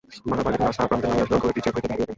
[0.29, 2.09] মাথার পাগড়িটি নাসাপ্রান্তে নামিয়া আসিল, ঘড়িটি জেব হইতে বাহির হইয়া পড়িল।